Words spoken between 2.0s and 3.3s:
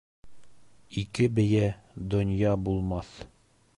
донъя булмаҫ.